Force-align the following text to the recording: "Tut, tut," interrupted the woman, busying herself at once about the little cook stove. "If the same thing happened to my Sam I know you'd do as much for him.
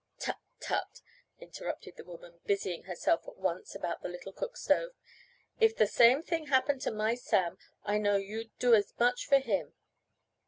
"Tut, 0.17 0.37
tut," 0.59 1.01
interrupted 1.39 1.95
the 1.95 2.03
woman, 2.03 2.39
busying 2.47 2.85
herself 2.85 3.27
at 3.27 3.37
once 3.37 3.75
about 3.75 4.01
the 4.01 4.09
little 4.09 4.33
cook 4.33 4.57
stove. 4.57 4.93
"If 5.59 5.75
the 5.77 5.85
same 5.85 6.23
thing 6.23 6.47
happened 6.47 6.81
to 6.81 6.91
my 6.91 7.13
Sam 7.13 7.59
I 7.83 7.99
know 7.99 8.15
you'd 8.15 8.57
do 8.57 8.73
as 8.73 8.95
much 8.97 9.27
for 9.27 9.37
him. 9.37 9.75